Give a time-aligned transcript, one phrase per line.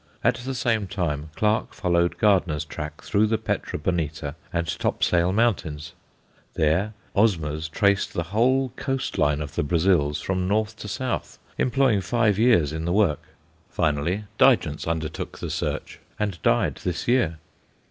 [0.23, 5.93] At the same time Clarke followed Gardner's track through the Pedro Bonita and Topsail Mountains.
[6.55, 12.01] Then Osmers traced the whole coast line of the Brazils from north to south, employing
[12.01, 13.21] five years in the work.
[13.69, 17.37] Finally, Digance undertook the search, and died this year.